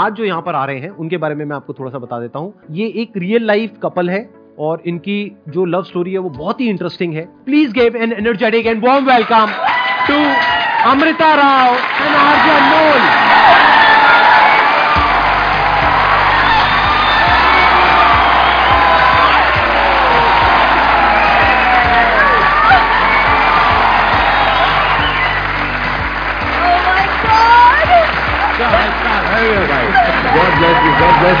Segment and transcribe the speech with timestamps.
[0.00, 2.18] आज जो यहाँ पर आ रहे हैं, उनके बारे में मैं आपको थोड़ा सा बता
[2.20, 4.20] देता हूँ। ये एक रियल लाइफ कपल है
[4.58, 5.16] और इनकी
[5.48, 9.04] जो लव स्टोरी है, वो बहुत ही इंटरेस्टिंग है। Please gave an energetic and warm
[9.04, 9.52] welcome
[10.08, 10.18] to
[10.90, 13.79] Amrita Rao and RJ Anmol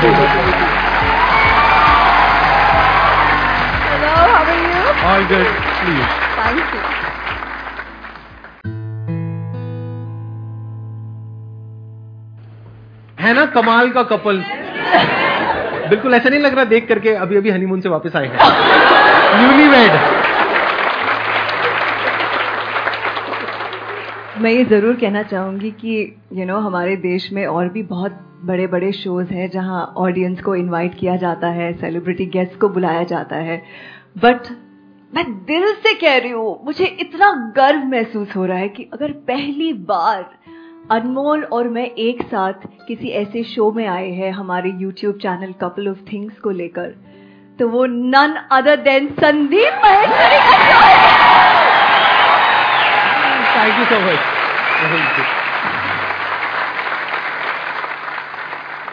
[0.00, 0.12] Hello,
[4.26, 4.84] how are you?
[5.28, 5.48] Good
[5.80, 6.84] please Thank you.
[13.18, 14.42] है ना कमाल का कपल
[15.90, 18.38] बिल्कुल ऐसा नहीं लग रहा देख करके अभी अभी हनीमून से वापस आए हैं
[19.40, 20.19] न्यूली वेड
[24.40, 27.82] मैं ये ज़रूर कहना चाहूँगी कि यू you नो know, हमारे देश में और भी
[27.82, 28.12] बहुत
[28.44, 33.02] बड़े बड़े शोज़ हैं जहाँ ऑडियंस को इनवाइट किया जाता है सेलिब्रिटी गेस्ट को बुलाया
[33.02, 33.62] जाता है
[34.18, 34.48] बट
[35.14, 39.12] मैं दिल से कह रही हूँ मुझे इतना गर्व महसूस हो रहा है कि अगर
[39.12, 40.30] पहली बार
[40.90, 45.88] अनमोल और मैं एक साथ किसी ऐसे शो में आए हैं हमारे YouTube channel couple
[45.88, 46.94] of things को लेकर
[47.58, 51.59] तो वो none other than Sandeep Maheshwari का show है।
[53.90, 54.18] You so much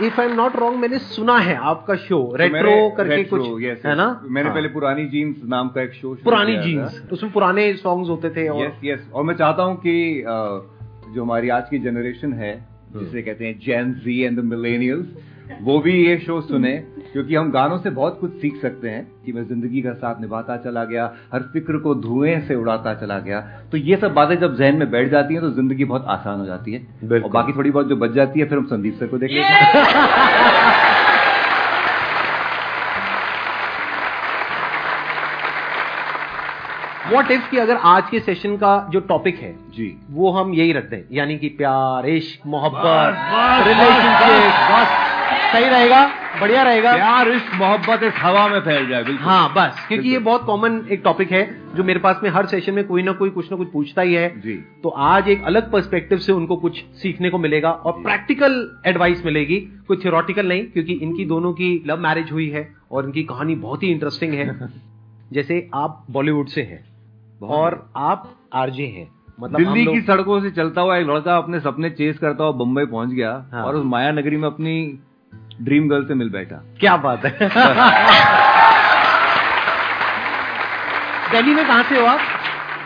[0.01, 3.63] if I am not wrong मैंने सुना है आपका शो रेट्रो मैंने- करके Retro, कुछ
[3.63, 7.31] yes, है ना मैंने हाँ। पहले पुरानी जीन्स नाम का एक शो पुरानी। जीन्स उसमें
[7.31, 10.23] पुराने सॉन्ग्स होते थे और यस यस और मैं चाहता हूँ कि
[11.13, 15.07] जो हमारी आज की जनरेशन है हम्म। जिसे कहते हैं Gen Z and the millennials
[15.61, 16.73] वो भी ये शो सुने
[17.13, 20.57] क्योंकि हम गानों से बहुत कुछ सीख सकते हैं कि मैं ज़िंदगी का साथ निभाता
[20.57, 23.39] चला गया हर फ़िक्र को धुएँ से उड़ाता चला गया।
[23.71, 26.45] तो ये सब बातें जब जहन में बैठ जाती हैं तो ज़िंदगी बहुत आसान हो
[26.45, 26.79] जाती है।
[27.13, 29.45] और बाकी थोड़ी बहुत जो बच जाती है फिर हम संदीप सर को देख लेते
[29.45, 29.85] हैं।
[37.11, 40.71] व्हाट इफ़ कि अगर आज के सेशन का जो टॉपिक है जी। वो हम यही
[40.73, 43.19] रख दें यानी कि प्यार इश्क मोहब्बत
[43.67, 44.87] रिलेशनशिप बस।
[45.51, 46.01] सही रहेगा?
[46.39, 50.19] बढ़िया रहेगा। प्यार इस मोहब्बत इस हवा में फैल जाए बिल्कुल। हाँ बस क्योंकि ये
[50.19, 51.43] बहुत कॉमन एक टॉपिक है
[51.75, 54.13] जो मेरे पास में हर सेशन में कोई ना कोई कुछ ना कुछ पूछता ही
[54.13, 58.59] है। जी। तो आज एक अलग पर्सपेक्टिव से उनको कुछ सीखने को मिलेगा और प्रैक्टिकल
[58.85, 63.23] एडवाइस मिलेगी कोई थियोरटिकल नहीं क्योंकि इनकी दोनों की लव मैरिज हुई है और इनकी
[63.23, 64.69] कहानी बहुत ही इंटरेस्टिंग है।
[65.33, 66.83] जैसे आप बॉलीवुड से हैं
[67.41, 69.07] और आप आरजे हैं
[69.39, 72.85] मतलब दिल्ली की सड़कों से चलता हुआ एक लड़का अपने सपने चेस करता हुआ बम्बई
[72.85, 74.77] पहुँच गया हाँ। और उस माया नगरी में अपनी
[75.61, 77.37] ड्रीम गर्ल से मिल बैठा। क्या बात है।
[81.31, 82.19] दिल्ली में कहाँ से हो आप?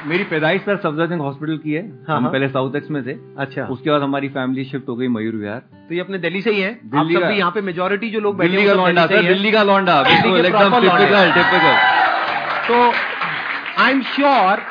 [0.05, 3.13] मेरी पैदाइश सर सफदरजंग हॉस्पिटल की है। हाँ, हम हाँ। पहले साउथ एक्स में थे।
[3.39, 5.59] अच्छा। उसके बाद हमारी फैमिली शिफ्ट हो गई मयूर विहार।
[5.89, 6.71] तो ये अपने दिल्ली से ही है?
[6.85, 9.63] दिल्ली आप सब भी यहाँ पे मेजोरिटी जो लोग दिल्ली का लौंडा सर दिल्ली का
[9.63, 11.75] लौंडा। एकदम टिपिकल टिपिकल
[12.67, 12.91] तो
[13.83, 14.61] आई एम श्योर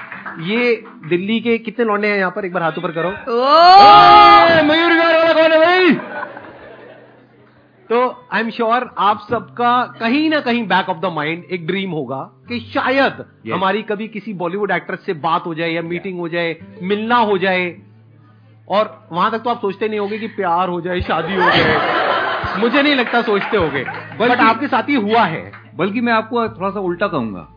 [0.51, 0.75] ये
[1.09, 2.45] दिल्ली के कितने लौंडे हैं यहाँ पर?
[2.45, 3.11] एक बार हाथ ऊपर करो।
[4.69, 5.91] मयूर विहार वाला कौन है भाई?
[7.91, 11.91] तो आई एम श्योर आप सबका कहीं ना कहीं बैक ऑफ़ द माइंड एक ड्रीम
[11.91, 13.55] होगा कि शायद Yes.
[13.55, 16.23] हमारी कभी किसी बॉलीवुड एक्ट्रेस से बात हो जाए या मीटिंग yeah.
[16.23, 17.83] हो जाए मिलना हो जाए
[18.69, 22.61] और वहाँ तक तो आप सोचते नहीं होगे कि प्यार हो जाए शादी हो जाए।
[22.61, 23.85] मुझे नहीं लगता सोचते होगे
[24.21, 27.49] बट आपके साथ ही हुआ है। बल्कि मैं आपको थोड़ा सा उल्टा कहूँगा।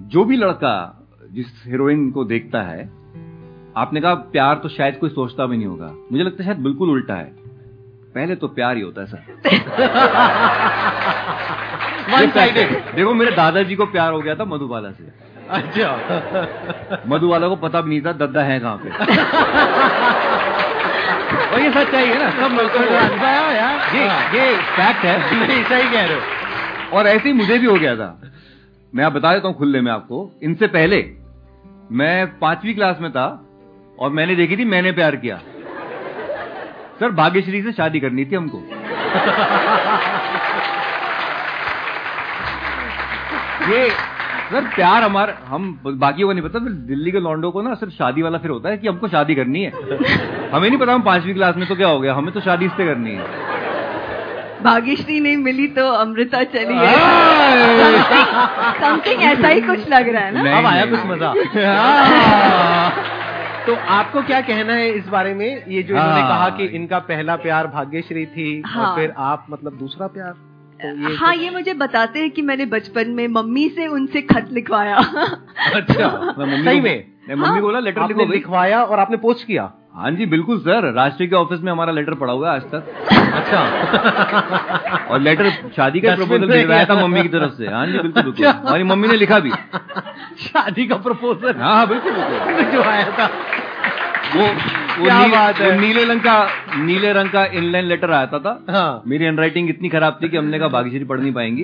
[0.00, 2.84] जो भी लड़का जिस हीरोइन को देखता है
[3.76, 6.90] आपने कहा प्यार तो शायद कोई सोचता भी नहीं होगा। मुझे लगता है शायद बिल्कुल
[6.90, 7.41] उल्टा है।
[8.14, 9.24] पहले तो प्यार ही होता है सर।
[12.96, 15.98] देखो मेरे दादाजी को प्यार हो गया था मधुबाला से। अच्छा।
[17.08, 18.90] मधुबाला को पता भी नहीं था दद्दा है कहाँ पे।
[21.52, 23.12] और ये सच्चाई है ना सब लड़कों यार।
[23.96, 24.02] ये
[24.38, 26.20] ये फैक्ट है। नहीं सही कह रहे हो।
[26.98, 28.20] और ऐसे ही मुझे भी हो गया था।
[28.94, 31.10] मैं आप बता देता हूँ खुले में आपको। इनसे पहले
[31.92, 33.44] मैं पांचवी क्लास में था
[33.98, 35.40] और मैंने देखी थी मैंने प्यार किया।
[37.02, 38.58] सर भाग्यश्री से शादी करनी थी हमको।
[43.70, 43.88] ये
[44.50, 47.92] सर प्यार हमारा हम बाकियों को नहीं पता फिर दिल्ली के लॉन्डो को ना सिर्फ़
[47.94, 49.70] शादी वाला फिर होता है कि हमको शादी करनी है।
[50.52, 52.86] हमें नहीं पता हम पांचवी क्लास में तो क्या हो गया हमें तो शादी इससे
[52.86, 53.24] करनी है।
[54.62, 60.58] भाग्यश्री नहीं मिली तो अमृता चली हाँ। समथिंग ऐसा ही कुछ लग रहा है ना?
[60.58, 63.11] अब आया कुछ मज़ा। हाँ।
[63.66, 65.64] तो आपको क्या कहना है इस बारे में?
[65.68, 69.46] ये जो इन्होंने हाँ। कहा कि इनका पहला प्यार भाग्यश्री थी हाँ। और फिर आप
[69.50, 70.32] मतलब दूसरा प्यार?
[70.82, 71.40] तो ये हाँ तो...
[71.40, 74.96] ये मुझे बताते हैं कि मैंने बचपन में मम्मी से उनसे खत लिखवाया।
[75.74, 79.72] अच्छा मम्मी सही में। मम्मी को बोला लेटर लिखवाया और आपने पोस्ट किया?
[79.94, 82.86] हाँ जी बिल्कुल सर। राष्ट्रीय के ऑफ़िस में हमारा लेटर पड़ा हुआ है आज तक।
[83.34, 83.60] अच्छा।
[85.10, 88.46] और लेटर शादी का प्रपोजल भेजवाया था मम्मी की तरफ़ से। हाँ जी बिल्कुल बिल्कुल।
[88.46, 89.50] हमारी मम्मी ने लिखा भी।
[90.44, 93.26] शादी का प्रपोजल हाँ हाँ बिल्कुल बिल्कुल। जो आया था।
[94.36, 95.70] वो वो, क्या नीले, बात है?
[95.70, 99.88] वो नीले रंग का नीले रंग का इनलाइन लेटर आता था हाँ। मेरी हैंडराइटिंग इतनी
[99.88, 101.62] खराब थी कि हमने कहा भाग्यश्री पढ़ नहीं पाएँगी।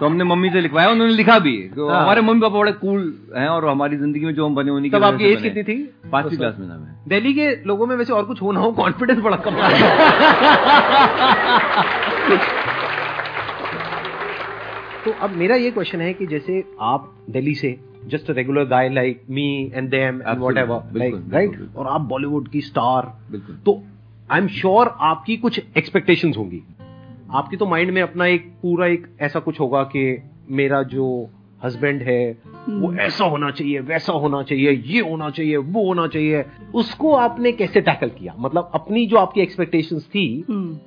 [0.00, 3.14] तो हमने मम्मी से लिखवाया उन्होंने लिखा भी। तो हाँ। हमारे मम्मी पापा बड़े कूल
[3.36, 5.76] हैं और हमारी ज़िंदगी में जो हम बने उन्हीं की तब आपकी एज कितनी थी?
[6.12, 9.36] पांचवी क्लास में मैं। दिल्ली के लोगों में वैसे और कुछ होना हो कॉन्फिडेंस बड़ा
[9.46, 9.56] कम
[15.04, 17.68] तो अब मेरा ये क्वेश्चन है कि जैसे आप दिल्ली से
[18.06, 22.60] just regular guy like me and them and whatever like right और आप बॉलीवुड की
[22.60, 23.82] स्टार बिल्कुल तो
[24.30, 26.62] आई एम श्योर आपकी कुछ एक्सपेक्टेशन होंगी।
[27.30, 31.06] आपकी तो माइंड में अपना एक पूरा एक ऐसा कुछ होगा कि मेरा जो
[31.64, 32.38] हस्बैंड है
[32.68, 36.44] वो ऐसा होना चाहिए वैसा होना चाहिए ये होना चाहिए वो होना चाहिए।
[36.74, 38.34] उसको आपने कैसे टैकल किया?
[38.38, 40.78] मतलब अपनी जो आपकी एक्सपेक्टेशंस थी हम्म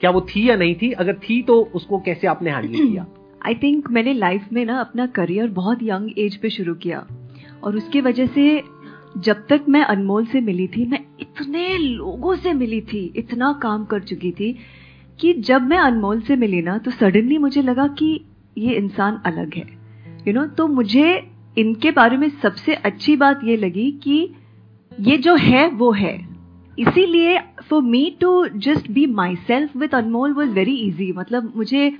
[0.00, 0.90] क्या वो थी या नहीं थी?
[0.92, 3.06] अगर थी तो उसको कैसे आपने हैंडल किया?
[3.46, 7.06] आई थिंक मैंने लाइफ में ना अपना करियर बहुत यंग एज पे शुरू किया।
[7.64, 8.62] और उसकी वजह से
[9.18, 13.84] जब तक मैं अनमोल से मिली थी मैं इतने लोगों से मिली थी इतना काम
[13.84, 14.56] कर चुकी थी
[15.20, 18.20] कि जब मैं अनमोल से मिली ना तो सडनली मुझे लगा कि
[18.58, 23.16] ये इंसान अलग है। यू you नो know, तो मुझे इनके बारे में सबसे अच्छी
[23.16, 24.34] बात ये लगी कि
[25.00, 26.28] ये जो है वो है।
[26.78, 29.06] इसीलिए for me to just be
[29.36, 31.96] myself with Anmol was very easy मतलब मुझे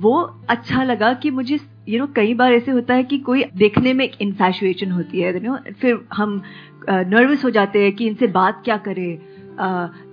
[0.00, 0.14] वो
[0.48, 1.58] अच्छा लगा कि मुझे
[1.88, 5.34] यू नो कई बार ऐसे होता है कि कोई देखने में एक इन्फेचुएशन होती है
[5.34, 6.40] यू नो फिर हम
[6.90, 9.18] नर्वस हो जाते हैं कि इनसे बात क्या करें।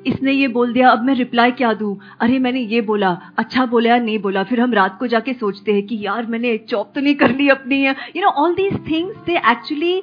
[0.07, 1.97] इसने ये बोल दिया, अब मैं रिप्लाई क्या दूँ?
[2.19, 4.43] अरे, मैंने ये बोला अच्छा बोला या नहीं बोला?
[4.43, 7.49] फिर हम रात को जाके सोचते हैं कि यार, मैंने चॉप तो नहीं कर ली
[7.49, 10.01] अपनी, you know all these things they actually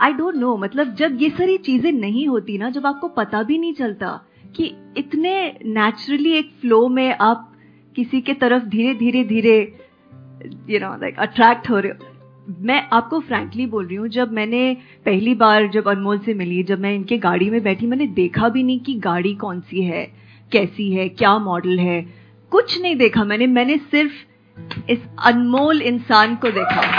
[0.00, 3.58] I don't know मतलब जब ये सारी चीज़ें नहीं होती ना, जब आपको पता भी
[3.58, 4.08] नहीं चलता
[4.56, 5.34] कि इतने
[5.66, 7.52] नेचुरली एक फ्लो में आप
[7.96, 9.56] किसी के तरफ़ धीरे धीरे धीरे
[10.70, 12.14] यू नो लाइक अट्रैक्ट हो रहे हो
[12.60, 16.80] मैं आपको फ्रैंकली बोल रही हूँ जब मैंने पहली बार जब अनमोल से मिली जब
[16.80, 20.04] मैं इनके गाड़ी में बैठी मैंने देखा भी नहीं कि गाड़ी कौन सी है
[20.52, 22.00] कैसी है क्या मॉडल है
[22.52, 24.12] कुछ नहीं देखा मैंने मैंने सिर्फ़
[24.90, 26.92] इस अनमोल इंसान को देखा क्या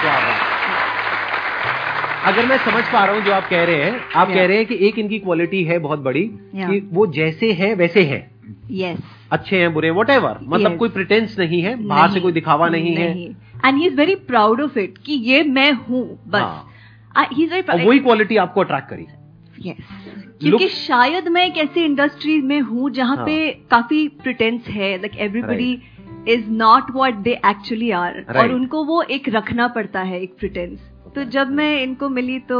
[0.00, 0.20] क्या।
[2.26, 4.36] अगर मैं समझ पा रहा हूँ जो आप कह रहे हैं आप Yeah.
[4.36, 6.24] कह रहे हैं कि एक इनकी क्वालिटी है बहुत बड़ी
[6.56, 6.70] Yeah.
[6.70, 8.31] कि वो जैसे है वैसे हैं
[8.70, 8.98] यस
[9.32, 10.78] अच्छे हैं बुरे वट एवर मतलब Yes.
[10.78, 14.14] कोई प्रिटेंस नहीं है बाहर से कोई दिखावा नहीं, नहीं है। And he is very
[14.14, 18.88] proud of it कि ये मैं हूँ बस। हाँ। ही वेरी वही क्वालिटी आपको अट्रैक्ट
[18.88, 19.06] करी।
[19.66, 19.76] यस
[20.40, 25.16] क्योंकि शायद मैं एक ऐसी इंडस्ट्री में हूँ जहाँ हाँ। पे काफ़ी प्रिटेंस है like
[25.16, 25.72] everybody
[26.28, 30.78] is not what they actually are और उनको वो एक रखना पड़ता है एक प्रिटेंस
[31.14, 32.58] तो जब मैं इनको मिली तो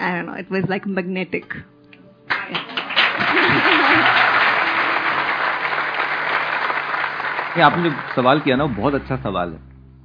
[0.00, 1.54] I don't know it was like magnetic
[7.56, 9.58] ये आपने जो सवाल किया ना, वो बहुत अच्छा सवाल है।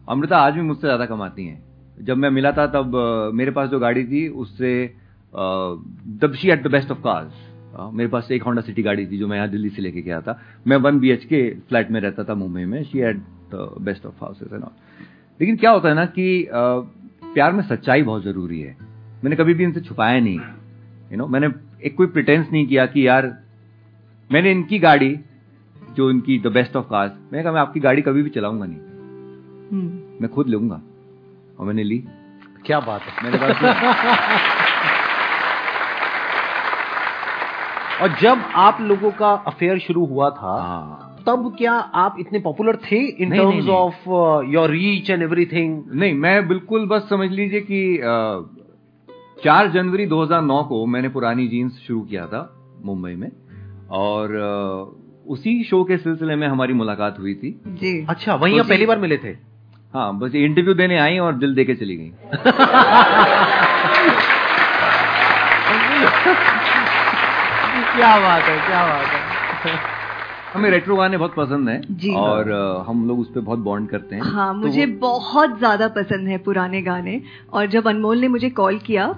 [0.09, 3.79] अमृता, आज भी मुझसे ज़्यादा कमाती हैं। जब मैं मिला था, तब मेरे पास जो
[3.79, 4.71] गाड़ी थी, उससे
[5.33, 9.27] तब she had the best of cars मेरे पास एक होंडा सिटी गाड़ी थी, जो
[9.27, 12.35] मैं यहाँ दिल्ली से लेके गया था। मैं वन बी के फ्लैट में रहता था
[12.35, 13.17] मुंबई में। She had
[13.53, 14.71] the best of houses and all
[15.39, 18.75] लेकिन क्या होता है ना कि प्यार में सच्चाई बहुत ज़रूरी है।
[19.23, 20.39] मैंने कभी भी इनसे छुपाया नहीं।
[21.11, 21.49] यू नो मैंने
[21.85, 23.31] एक कोई प्रिटेंस नहीं किया कि यार,
[24.29, 25.17] मैंने इनकी गाड़ी
[25.95, 28.79] जो इनकी द बेस्ट ऑफ़ कार्स मैंने कहा मैं आपकी गाड़ी कभी भी चलाऊँगा नहीं।
[29.71, 30.81] हम्म। मैं खुद लूँगा।
[31.59, 32.03] और मैंने ली।
[32.65, 33.51] क्या बात है। मेरे पास
[38.01, 42.75] और जब आप लोगों का अफेयर शुरू हुआ था हाँ। तब क्या आप इतने पॉपुलर
[42.75, 44.09] थे in terms of
[44.45, 47.99] your reach and everything नहीं मैं बिल्कुल बस समझ लीजिए कि
[49.43, 53.31] चार जनवरी 2009 को मैंने पुरानी जीन्स शुरू किया था मुंबई में।
[53.91, 58.63] और अ, उसी शो के सिलसिले में हमारी मुलाकात हुई थी। जी। अच्छा वहीं तो
[58.63, 59.29] आप पहली बार मिले थे?
[59.93, 62.11] हाँ बस इंटरव्यू देने आई और दिल दे के चली गई।
[67.95, 69.05] क्या बात है क्या बात
[69.65, 69.79] है।
[70.53, 72.51] हमें रेट्रो गाने बहुत पसंद जी। और
[72.87, 76.27] हम लोग उस पर बहुत बॉन्ड करते हैं। हाँ तो मुझे वो- बहुत ज़्यादा पसंद
[76.27, 77.21] है पुराने गाने
[77.53, 79.15] और जब अनमोल ने मुझे कॉल किया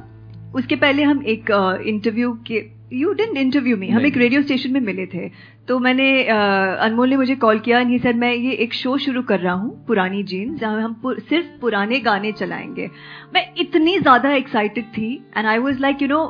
[0.55, 1.51] उसके पहले हम एक
[1.85, 5.27] इंटरव्यू के यू डेंट इंटरव्यू में हम एक रेडियो स्टेशन में मिले थे।
[5.67, 9.21] तो मैंने अनमोल ने मुझे कॉल किया एंड ही सर मैं ये एक शो शुरू
[9.21, 12.89] कर रहा हूँ पुरानी जीन जहाँ हम पु, सिर्फ़ पुराने गाने चलाएँगे.
[13.33, 16.23] मैं इतनी ज़्यादा एक्साइटेड थी and I was like you know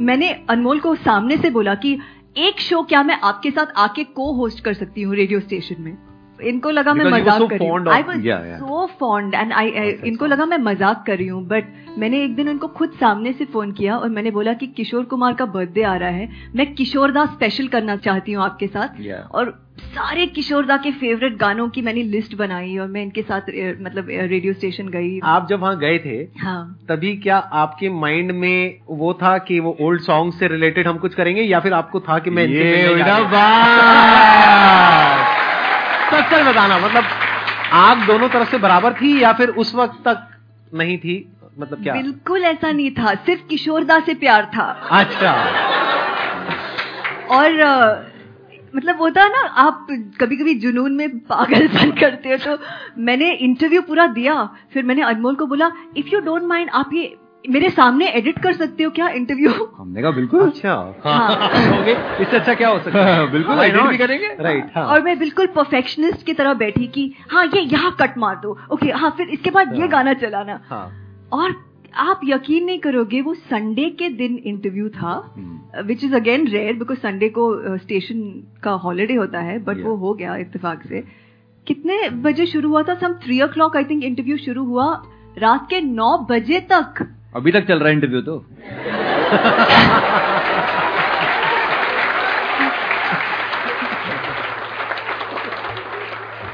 [0.00, 1.98] मैंने अनमोल को सामने से बोला कि
[2.38, 5.96] एक शो क्या मैं आपके साथ आके को होस्ट कर सकती हूँ रेडियो स्टेशन में?
[6.44, 8.26] इनको लगा मैं Because मज़ाक कर रही हूँ। I was.
[8.58, 9.68] So fond and I
[10.04, 11.64] इनको लगा मैं मज़ाक कर रही हूँ बट
[11.98, 15.34] मैंने एक दिन उनको खुद सामने से फ़ोन किया और मैंने बोला कि किशोर कुमार
[15.34, 19.26] का बर्थडे आ रहा है। मैं किशोरदा स्पेशल करना चाहती हूँ आपके साथ। Yeah.
[19.32, 23.48] और सारे किशोरदा के फेवरेट गानों की मैंने लिस्ट बनाई और मैं इनके साथ
[23.82, 28.78] मतलब रेडियो स्टेशन गई। आप जब वहाँ गए थे हाँ। तभी क्या आपके माइंड में
[28.90, 32.18] वो था कि वो ओल्ड सॉन्ग से रिलेटेड हम कुछ करेंगे या फिर आपको था
[32.18, 32.92] कि मैं इनसे ये
[36.12, 37.04] सच सच बताना मतलब
[37.74, 40.28] आग दोनों तरफ़ से बराबर थी या फिर उस वक्त तक
[40.74, 41.14] नहीं थी?
[41.58, 41.94] मतलब क्या?
[41.94, 44.64] बिल्कुल ऐसा नहीं था सिर्फ़ किशोरदा से प्यार था।
[45.00, 45.32] अच्छा।
[47.30, 47.52] और
[48.74, 49.86] मतलब होता है ना आप
[50.20, 52.56] कभी कभी जुनून में पागलपन करते हो तो
[53.02, 54.34] मैंने इंटरव्यू पूरा दिया
[54.72, 57.04] फिर मैंने अनमोल को बोला इफ़ यू डोंट माइंड आप ये
[57.44, 61.48] मेरे सामने एडिट कर सकते हो क्या इंटरव्यू हमने कहा बिल्कुल। अच्छा। हाँ।
[62.20, 63.30] इससे अच्छा क्या हो सकता है?
[63.32, 67.44] बिल्कुल, edit भी करेंगे। राइट हाँ। और मैं बिल्कुल परफेक्शनिस्ट की तरह बैठी कि हाँ
[67.46, 70.86] ये यहाँ कट मार दो। ओके हाँ फिर इसके बाद ये हाँ। गाना चलाना। हाँ।
[71.32, 71.54] और
[72.02, 75.14] आप यकीन नहीं करोगे वो संडे के दिन इंटरव्यू था।
[75.86, 78.20] Which is again rare because Sunday को स्टेशन
[78.62, 81.02] का हॉलीडे होता है बट वो हो गया इतफाक से।
[81.66, 82.94] कितने बजे शुरू हुआ था?
[82.94, 84.86] Some three o'clock I think interview शुरू हुआ।
[85.38, 88.44] रात के नौ बजे तक। अभी तक चल रहा है इंटरव्यू तो।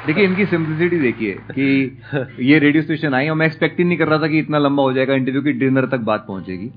[0.07, 1.99] देखिए इनकी सिंप्लिसिटी देखिए कि
[2.41, 4.83] ये रेडियो स्टेशन आई और मैं एक्सपेक्ट ही नहीं कर रहा था कि इतना लंबा
[4.83, 6.71] हो जाएगा इंटरव्यू की डिनर तक बात पहुंचेगी।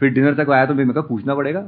[0.00, 1.60] फिर डिनर तक आया तो मैं कहा पूछना पड़ेगा।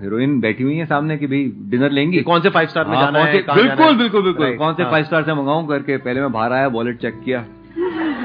[0.00, 2.20] हीरोइन बैठी हुई है सामने कि भाई डिनर लेंगी?
[2.22, 5.22] कौन से फाइव स्टार में हाँ, जाना है बिल्कुल बिल्कुल बिल्कुल। कौन से। फाइव स्टार
[5.22, 5.96] से मंगाऊं करके?
[5.96, 7.57] पहले मैं बाहर आया वॉलेट चेक किया। कि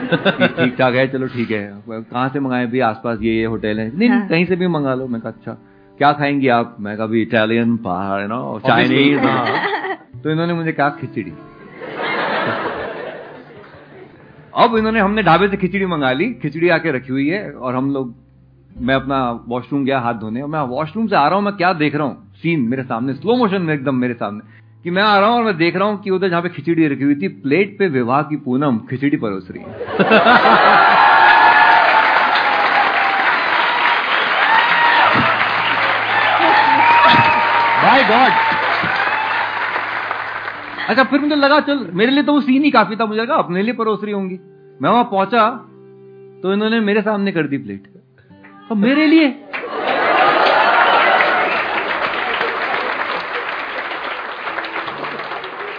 [0.58, 2.66] ठीक ठाक है चलो ठीक है। कहाँ से मंगाए?
[2.68, 5.32] भी आसपास ये ये होटल है। नहीं हाँ। कहीं से भी मंगा लो। मैं कहा
[5.32, 5.54] अच्छा
[5.98, 6.76] क्या खाएँगी आप?
[6.80, 9.20] मैं कहा भी इटालियन पहाड़ नो चाइनीज़।
[10.24, 11.34] तो इन्होंने मुझे कहा खिचड़ी।
[14.56, 17.92] अब इन्होंने हमने ढाबे से खिचड़ी मंगा ली। खिचड़ी आके रखी हुई है और हम
[17.94, 18.14] लोग
[18.82, 21.74] मैं अपना वॉशरूम गया हाथ धोने। और मैं वॉशरूम से आ रहा हूँ मैं क्या
[21.74, 22.32] देख रहा हूँ?
[22.34, 25.44] सीन मेरे सामने स्लो मोशन में एकदम मेरे सामने। कि मैं आ रहा हूँ और
[25.44, 28.22] मैं देख रहा हूँ कि उधर जहाँ पे खिचड़ी रखी हुई थी प्लेट पे विवाह
[28.22, 29.70] की पूनम खिचड़ी परोस रही है।
[37.84, 38.32] बाय गॉड
[40.90, 43.36] अच्छा फिर मुझे लगा चल मेरे लिए तो वो सीन ही काफ़ी था मुझे लगा
[43.36, 44.40] अपने लिए परोस रही होंगी।
[44.82, 45.50] मैं वहाँ पहुँचा
[46.44, 47.88] तो इन्होंने मेरे सामने कर दी प्लेट।
[48.70, 49.28] तो मेरे लिए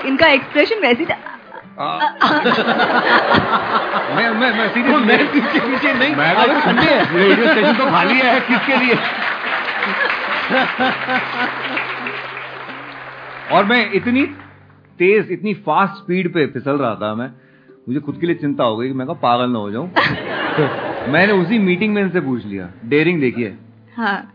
[0.06, 1.16] इनका एक्सप्रेशन वैसी था।
[4.14, 6.16] मैं मैं मैं तो सीरियस मैं पीछे पीछे नहीं?
[6.16, 8.94] मैं अगर ठंडे है। रेडियो स्टेशन तो खाली है किसके लिए?
[13.52, 14.26] और मैं इतनी
[14.98, 17.30] तेज इतनी फास्ट स्पीड पे फिसल रहा था मैं
[17.88, 19.90] मुझे खुद के लिए चिंता हो गई कि मैं कहा पागल ना हो जाऊँ।
[21.12, 23.58] मैंने उसी मीटिंग में इनसे पूछ लिया। डेयरिंग देखिए।
[23.96, 24.33] हाँ।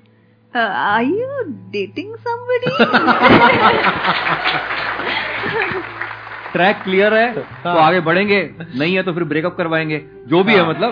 [0.53, 2.69] I you dating somebody
[6.53, 7.31] track clear है?
[7.63, 8.39] तो आगे बढ़ेंगे।
[8.79, 10.91] नहीं है तो फिर ब्रेकअप करवाएँगे। जो भी है मतलब।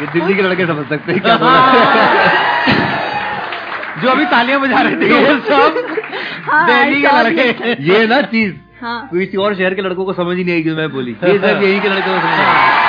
[0.00, 1.52] ये दिल्ली के लड़के समझ सकते हैं क्या बोल।
[4.02, 5.91] जो अभी तालियाँ बजा रहे थे सब।
[6.42, 10.36] हाँ, दिल्ली के लड़के। ये ना चीज़ हाँ। किसी और शहर के लड़कों को समझ
[10.36, 12.82] ही नहीं आई जो मैं बोली। ये सब यही के लड़कों को समझ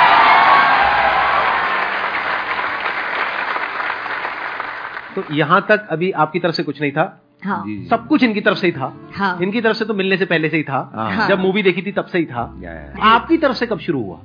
[5.14, 7.22] तो यहाँ तक अभी आपकी तरफ़ से कुछ नहीं था?
[7.44, 9.94] हाँ। जी, जी। सब कुछ इनकी तरफ़ से ही था। हाँ। इनकी तरफ़ से तो
[9.94, 12.60] मिलने से पहले से ही था। हाँ। जब मूवी देखी थी तब से ही था।
[13.00, 14.20] आपकी तरफ़ से कब शुरू हुआ?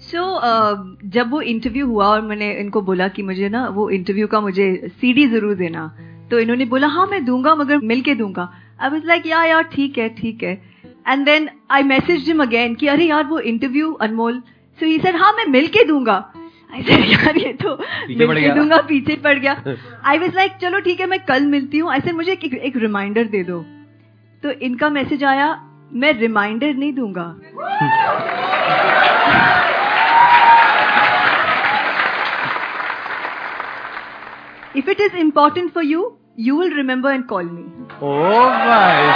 [0.00, 3.90] सो so, uh, जब वो इंटरव्यू हुआ और मैंने इनको बोला कि मुझे ना वो
[3.90, 5.96] इंटरव्यू का मुझे सीडी ज़रूर देना
[6.30, 9.62] तो इन्होंने बोला हाँ मैं दूँगा मगर मिल के दूँगा। आई वाज लाइक या यार
[9.72, 10.52] ठीक है ठीक है.
[11.08, 14.42] And then I message him again कि अरे यार वो इंटरव्यू अनमोल.
[14.78, 16.24] सो ही सर हाँ मैं मिल के दूँगा
[16.78, 19.76] यार ये तो पीछे मिल पड़ गया। दूँगा पीछे पड़ गया.
[20.04, 21.92] आई वाज लाइक चलो ठीक है मैं कल मिलती हूँ.
[21.94, 23.60] ऐसे मुझे एक, एक रिमाइंडर दे दो.
[24.42, 25.48] तो इनका मैसेज आया
[25.92, 27.24] मैं रिमाइंडर नहीं दूँगा.
[34.76, 37.87] If it is important for you you will remember and call me.
[38.02, 39.06] ओ भाई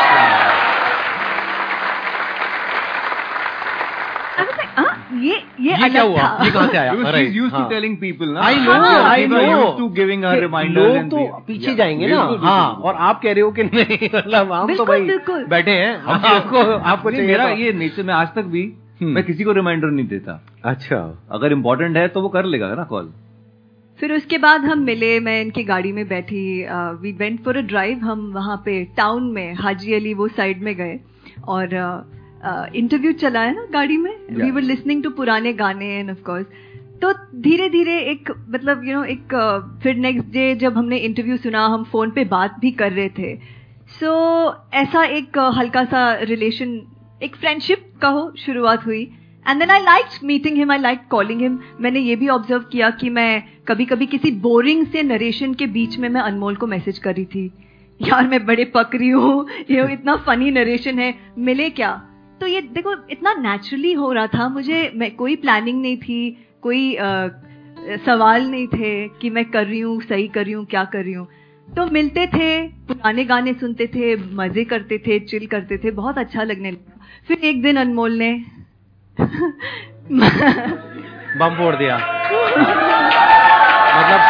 [4.32, 6.22] I was like, हाँ, ये ये ये क्या हुआ?
[6.44, 6.92] ये कहाँ से आया?
[6.92, 9.60] Used हाँ। to telling people ना I know, Yeah, I people are know.
[9.64, 13.32] used to giving her कि लोग तो पीछे Yeah, जाएँगे ना। हाँ और आप कह
[13.32, 15.00] रहे हो कि नहीं मतलब हम तो भाई
[15.48, 18.72] बैठे हैं। आपको आपको नहीं, मेरा तो- ये नेचर में आज तक भी
[19.02, 20.96] मैं किसी को रिमाइंडर नहीं देता। अच्छा।
[21.32, 23.12] अगर इम्पोर्टेंट है तो वो कर लेगा ना कॉल
[24.02, 26.66] फिर उसके बाद हम मिले मैं इनकी गाड़ी में बैठी
[27.02, 30.74] we went for a drive हम वहाँ पे टाउन में हाजी अली वो साइड में
[30.74, 30.98] गए
[31.44, 31.74] और
[32.76, 34.12] इंटरव्यू uh, चला है ना गाड़ी में?
[34.30, 36.46] वी वर लिसनिंग टू पुराने गाने एंड ऑफ़ कोर्स
[37.02, 39.34] तो धीरे धीरे एक मतलब यू नो एक
[39.82, 43.36] फिर नेक्स्ट डे जब हमने इंटरव्यू सुना हम फ़ोन पे बात भी कर रहे थे।
[44.00, 44.10] सो
[44.48, 46.80] so, ऐसा एक हल्का सा रिलेशन
[47.22, 49.10] एक फ्रेंडशिप कहो शुरुआत हुई।
[49.46, 52.90] And then I like meeting him I like calling him मैंने ये भी ऑब्ज़र्व किया
[52.90, 56.98] कि मैं कभी कभी किसी बोरिंग से नरेशन के बीच में मैं अनमोल को मैसेज
[56.98, 57.50] कर रही थी।
[58.00, 61.90] यार मैं बड़े पक रही हूँ ये इतना फनी नरेशन है मिले क्या?
[62.40, 66.94] तो ये देखो इतना नेचुरली हो रहा था मुझे मैं कोई प्लानिंग नहीं थी कोई
[66.96, 67.28] आ,
[68.06, 71.12] सवाल नहीं थे कि मैं कर रही हूँ सही कर रही हूँ क्या कर रही
[71.12, 71.26] हूँ।
[71.68, 76.42] तो मिलते थे पुराने गाने सुनते थे मज़े करते थे चिल करते थे बहुत अच्छा
[76.42, 78.32] लगने लगा। फिर एक दिन अनमोल ने
[81.38, 81.96] बम फोड़ दिया।
[83.96, 84.20] मतलब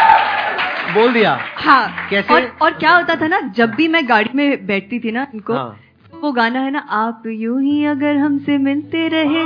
[0.95, 2.33] बोल दिया। हाँ कैसे?
[2.33, 5.53] और, और क्या होता था ना जब भी मैं गाड़ी में बैठती थी ना इनको
[5.53, 5.79] हाँ।
[6.13, 9.43] वो गाना है ना आप यूँ ही अगर हमसे मिलते रहे।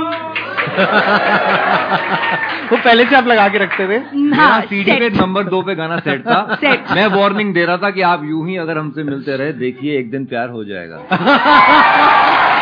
[2.70, 3.96] वो पहले से आप लगा के रखते थे?
[4.36, 7.90] हाँ सीडी पे नंबर दो पे गाना सेट था। Set। मैं वार्निंग दे रहा था
[7.90, 10.96] कि आप यूँ ही अगर हमसे मिलते रहे देखिए एक दिन प्यार हो जाएगा।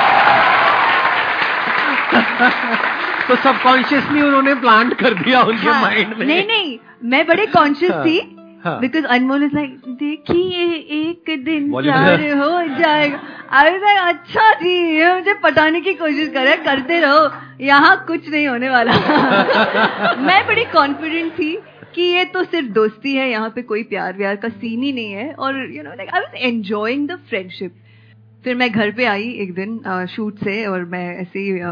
[3.29, 6.79] तो सबकॉन्शियसली उन्होंने प्लांट कर दिया उनके हाँ, माइंड में। नहीं नहीं
[7.11, 8.19] मैं बड़े कॉन्शियस हाँ, थी
[8.65, 10.65] हाँ। बिकॉज़ अनमोल इज़ लाइक देखिए
[10.99, 13.21] एक दिन प्यार हो जाएगा।
[13.59, 17.29] आई लाइक अच्छा जी ये मुझे पटाने की कोशिश करे करते रहो
[17.65, 18.93] यहाँ कुछ नहीं होने वाला।
[20.27, 21.57] मैं बड़ी कॉन्फिडेंट थी
[21.95, 25.13] कि ये तो सिर्फ़ दोस्ती है यहाँ पे कोई प्यार व्यार का सीन ही नहीं
[25.13, 27.75] है और you know like I was enjoying the friendship
[28.45, 29.79] फिर मैं घर पे आई एक दिन
[30.17, 31.71] शूट से और मैं ऐसे ही अ,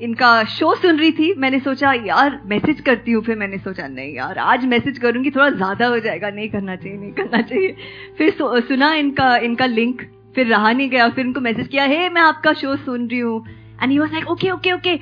[0.00, 4.14] इनका शो सुन रही थी मैंने सोचा यार मैसेज करती हूँ। फिर मैंने सोचा नहीं
[4.14, 7.76] यार आज मैसेज करूँगी थोड़ा ज़्यादा हो जाएगा नहीं करना चाहिए नहीं करना चाहिए।
[8.18, 8.30] फिर
[8.62, 10.02] सुना इनका इनका लिंक
[10.34, 13.44] फिर रहा नहीं गया फिर इनको मैसेज किया हे मैं आपका शो सुन रही हूँ।
[13.82, 14.96] And he was like okay okay okay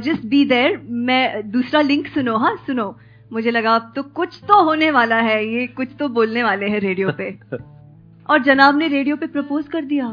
[0.00, 2.94] just be there मैं दूसरा लिंक सुनो हाँ सुनो।
[3.32, 6.80] मुझे लगा अब तो कुछ तो होने वाला है ये कुछ तो बोलने वाले हैं
[6.80, 7.30] रेडियो पे।
[8.30, 10.06] और जनाब ने रेडियो पे प्रपोज कर दिया।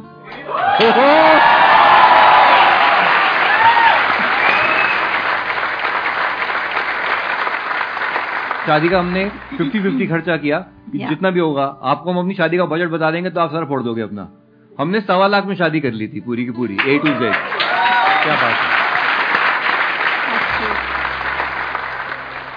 [8.67, 9.30] शादी का हमने
[9.62, 10.60] 50 50 खर्चा किया
[10.91, 13.65] कि जितना भी होगा आपको हम अपनी शादी का बजट बता देंगे तो आप सारा
[13.65, 14.30] फोड़ दोगे अपना।
[14.80, 18.36] हमने सवा लाख में शादी कर ली थी पूरी की पूरी ए टू जेड क्या
[18.36, 18.77] बात है।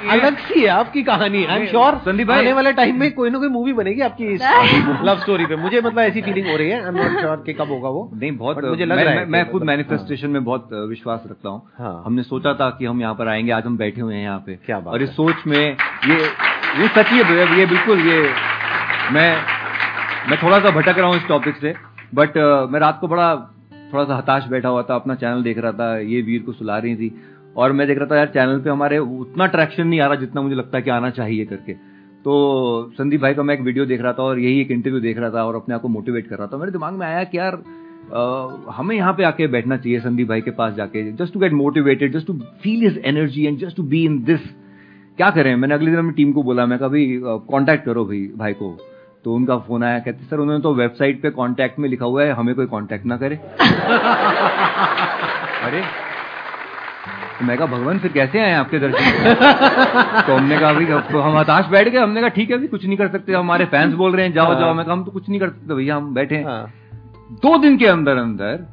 [0.08, 3.30] अलग सी है आपकी कहानी आई एम श्योर संदीप भाई- आने वाले टाइम में कोई
[3.30, 4.40] ना कोई मूवी बनेगी आपकी इस
[5.04, 7.52] लव स्टोरी पे। मुझे मतलब ऐसी फीलिंग हो रही है आई एम नॉट श्योर कि
[7.52, 10.68] कब होगा वो। नहीं बहुत मुझे लग रहा है मैं, खुद मतलब- मैनिफेस्टेशन में बहुत
[10.72, 14.00] विश्वास रखता हूँ। हाँ। हमने सोचा था कि हम यहाँ पर आएँगे आज हम बैठे
[14.00, 16.20] हुए हैं यहाँ पे। क्या बात और इस सोच में ये
[16.80, 18.20] ये सच ही है ये बिल्कुल ये
[19.12, 19.36] मैं
[20.30, 21.74] मैं थोड़ा सा भटक रहा हूँ इस टॉपिक से।
[22.14, 22.36] बट
[22.72, 23.34] मैं रात को बड़ा
[23.92, 26.78] थोड़ा सा हताश बैठा हुआ था अपना चैनल देख रहा था ये वीर को सुला
[26.78, 27.08] रही थी।
[27.56, 30.42] और मैं देख रहा था यार चैनल पे हमारे उतना ट्रैक्शन नहीं आ रहा जितना
[30.42, 31.72] मुझे लगता है कि आना चाहिए करके।
[32.24, 35.18] तो संदीप भाई का मैं एक वीडियो देख रहा था और यही एक इंटरव्यू देख
[35.18, 37.38] रहा था और अपने आप को मोटिवेट कर रहा था। मेरे दिमाग में आया कि
[37.38, 37.62] यार
[38.12, 38.20] अ,
[38.72, 42.12] हमें यहाँ पे आके बैठना चाहिए संदीप भाई के पास जाके just to get motivated
[42.12, 42.32] just to
[42.62, 44.40] feel his energy and just to be in this
[45.16, 45.54] क्या करें?
[45.56, 48.76] मैंने अगले दिन अपनी टीम को बोला मैं कभी कांटेक्ट करो भाई भाई को।
[49.24, 52.32] तो उनका फ़ोन आया कहते सर उन्होंने तो वेबसाइट पे कांटेक्ट में लिखा हुआ है
[52.32, 53.36] हमें कोई कांटेक्ट ना करे।
[55.66, 55.82] अरे
[57.40, 59.34] तो मैं कहा भगवान फिर कैसे आए आपके दर्शन
[60.26, 62.84] तो हमने कहा भाई तो हम हताश बैठ गए हमने कहा ठीक है अभी कुछ
[62.86, 65.28] नहीं कर सकते हमारे फैंस बोल रहे हैं जाओ जाओ मैं कहा हम तो कुछ
[65.28, 66.58] नहीं कर सकते भैया हम बैठे हैं।
[67.42, 68.66] दो दिन के अंदर अंदर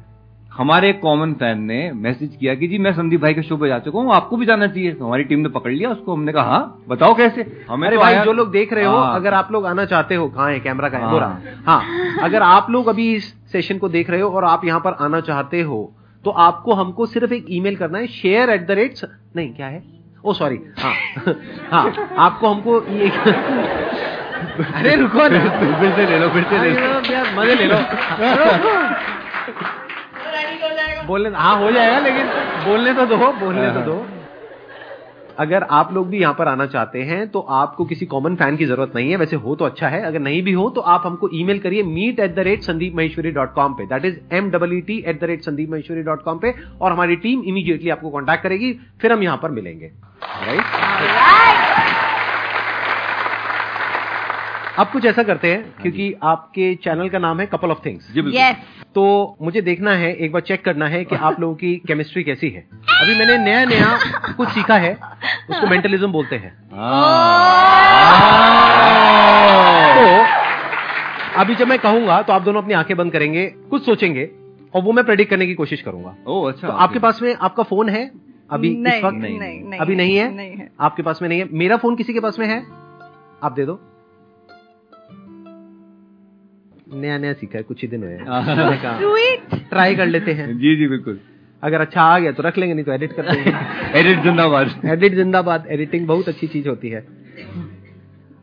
[0.52, 3.68] हमारे एक कॉमन फ़ैन ने मैसेज किया कि जी मैं संदीप भाई के शो पे
[3.68, 6.32] जा चुका हूँ आपको भी जाना चाहिए तो हमारी टीम ने पकड़ लिया उसको हमने
[6.32, 9.52] कहा हाँ बताओ कैसे हमारे तो भाई जो लोग देख रहे हो हाँ। अगर आप
[9.52, 10.98] लोग आना चाहते हो कहाँ है कैमरा का।
[11.66, 11.80] हाँ
[12.22, 15.20] अगर आप लोग अभी इस सेशन को देख रहे हो और आप यहाँ पर आना
[15.20, 15.80] चाहते हो
[16.28, 19.00] तो आपको हमको सिर्फ़ एक ईमेल करना है शेयर एट द रेट
[19.36, 19.82] नहीं क्या है?
[20.24, 20.92] ओ सॉरी हाँ
[21.72, 23.08] हाँ आपको हमको ये
[24.80, 25.38] अरे रुको ना।
[25.80, 27.78] फिर से ले लो फिर से ले लो। यार मज़े ले लो।
[31.06, 32.26] बोलने हाँ हो जाएगा लेकिन
[32.64, 33.96] बोलने तो दो बोलने तो दो।
[35.38, 38.66] अगर आप लोग भी यहाँ पर आना चाहते हैं तो आपको किसी कॉमन फ़ैन की
[38.66, 41.30] ज़रूरत नहीं है। वैसे हो तो अच्छा है, अगर नहीं भी हो तो आप हमको
[41.34, 44.80] ईमेल करिए meet at the rate Sandeep Maheshwari dot com पे। That is M W
[44.80, 48.42] T at the rate Sandeep Maheshwari dot com पे, और हमारी टीम इमीडिएटली आपको कॉन्टैक्ट
[48.42, 50.62] करेगी, फिर हम यहाँ पर मिलेंगे। राइट
[54.78, 58.56] अब कुछ ऐसा करते हैं क्योंकि आपके चैनल का नाम है कपल ऑफ़ थिंग्स यस
[58.94, 59.04] तो
[59.42, 62.60] मुझे देखना है एक बार चेक करना है कि आप लोगों की केमिस्ट्री कैसी है।
[62.92, 63.98] अभी मैंने नया नया
[64.36, 64.92] कुछ सीखा है
[65.50, 66.52] उसको मेंटलिज्म बोलते हैं।
[69.94, 70.06] तो
[71.40, 74.30] अभी जब मैं कहूँगा तो आप दोनों अपनी आँखें बंद करेंगे कुछ सोचेंगे
[74.74, 77.62] और वो मैं प्रेडिक्ट करने की कोशिश करूँगा। ओ अच्छा। तो आपके पास में आपका
[77.64, 78.10] फ़ोन है?
[78.50, 79.16] अभी नहीं, इस वक्त?
[79.16, 80.34] नहीं, नहीं, नहीं, अभी नहीं है?
[80.34, 81.48] नहीं है। आपके पास में नहीं है?
[81.52, 82.58] मेरा फ़ोन किसी के पास में है?
[83.42, 83.80] आप दे दो।
[86.94, 88.18] नया नया सीखा है कुछ ही दिन हुए
[89.70, 91.20] ट्राई कर लेते हैं। जी जी बिल्कुल।
[91.62, 93.50] अगर अच्छा आ गया तो रख लेंगे नहीं तो एडिट कर देंगे।
[93.98, 97.00] एडिट जिंदाबाद। एडिट जिंदाबाद। एडिटिंग बहुत अच्छी चीज़ होती है।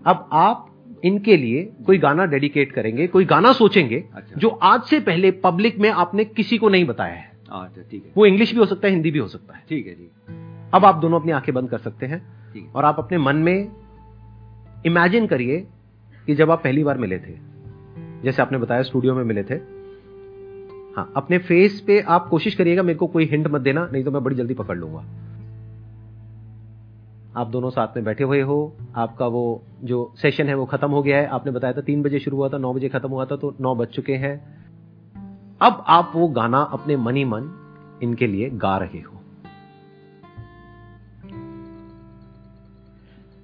[0.05, 0.71] अब आप
[1.05, 5.77] इनके लिए कोई गाना डेडिकेट करेंगे कोई गाना सोचेंगे अच्छा। जो आज से पहले पब्लिक
[5.79, 8.88] में आपने किसी को नहीं बताया है। अच्छा ठीक है। वो इंग्लिश भी हो सकता
[8.88, 11.69] है हिंदी भी हो सकता है। ठीक है ठीक अब आप दोनों अपनी आँखें बंद
[11.69, 12.21] कर सकते हैं
[12.75, 13.71] और आप अपने मन में
[14.86, 15.67] इमेजिन करिए
[16.25, 17.55] कि जब आप पहली बार मिले थे
[18.23, 19.56] जैसे आपने बताया स्टूडियो में मिले थे।
[20.95, 24.12] हाँ अपने फेस पे आप कोशिश करिएगा मेरे को कोई हिंट मत देना, नहीं तो
[24.12, 24.99] मैं बड़ी जल्दी पकड़ लूँगा।
[27.38, 31.01] आप दोनों साथ में बैठे हुए हो, आपका वो जो सेशन है वो खत्म हो
[31.04, 33.36] गया है। आपने बताया था तीन बजे शुरू हुआ था, नौ बजे खत्म हुआ था
[33.36, 34.36] तो नौ बज चुके हैं।
[35.62, 37.49] अब आप वो गाना अपने मन ही मन
[38.04, 39.13] इनके लिए गा रहे हो।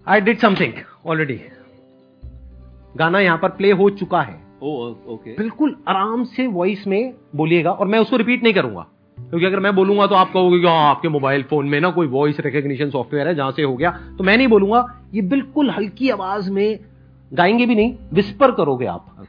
[0.08, 0.74] आई डिड समथिंग
[1.06, 1.40] ऑलरेडी
[2.98, 7.88] गाना यहाँ पर प्ले हो चुका है। ओके बिल्कुल आराम से वॉइस में बोलिएगा और
[7.88, 8.86] मैं उसको रिपीट नहीं करूँगा।
[9.18, 12.08] क्योंकि अगर मैं बोलूँगा तो आप कहोगे कि हाँ आपके मोबाइल फ़ोन में ना कोई
[12.08, 16.10] वॉइस रिकग्निशन सॉफ्टवेयर है जहाँ से हो गया तो मैं नहीं बोलूँगा। ये बिल्कुल हल्की
[16.10, 16.80] आवाज़ में
[17.32, 19.28] गाएँगे भी नहीं विस्पर करोगे आप।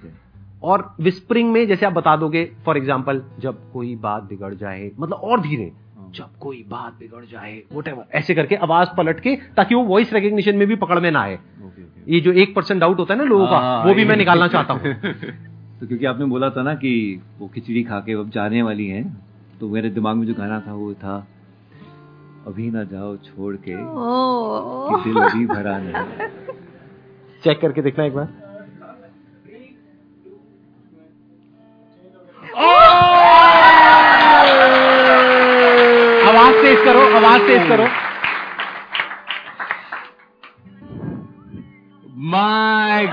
[0.62, 5.20] और विस्परिंग में जैसे आप बता दोगे फॉर एग्ज़ाम्पल जब कोई बात बिगड़ जाए मतलब
[5.22, 5.70] और धीरे
[6.14, 10.56] जब कोई बात बिगड़ जाए वट ऐसे करके आवाज़ पलट के ताकि वो वॉइस रिकग्निशन
[10.56, 11.38] में भी पकड़ में ना आए।
[12.08, 14.48] ये जो एक परसेंट डाउट होता है ना लोगों का हाँ, वो भी मैं निकालना
[14.48, 14.94] चाहता हूँ।
[15.80, 16.90] तो क्योंकि आपने बोला था ना कि
[17.38, 19.04] वो खिचड़ी खा के अब जाने वाली हैं
[19.60, 21.16] तो मेरे दिमाग में जो गाना था वो था
[22.46, 23.74] अभी ना जाओ छोड़ के
[25.04, 26.28] दिल अभी भरा नहीं।
[27.44, 28.28] चेक करके देखना एक बार।
[36.30, 37.86] आवाज़ तेज करो आवाज़ तेज करो।
[42.32, 43.06] माय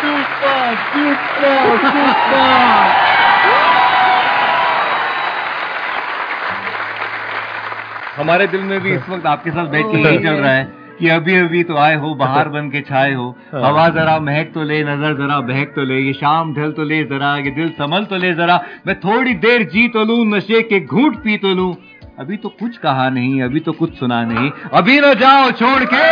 [0.00, 2.86] सुपर सुपर सुपर
[8.16, 10.64] हमारे दिल में भी इस वक्त आपके साथ बैठ के यही चल रहा है
[10.98, 14.62] कि अभी अभी तो आए हो बाहर बन के छाए हो। हवा जरा महक तो
[14.62, 18.04] ले नज़र जरा बहक तो ले ये शाम ढल तो ले जरा ये दिल संभल
[18.04, 21.72] तो ले जरा। मैं थोड़ी देर जी तो लूँ नशे के घूट पी तो लूँ।
[22.18, 26.06] अभी तो कुछ कहा नहीं, अभी तो कुछ सुना नहीं। अभी न जाओ छोड़ के।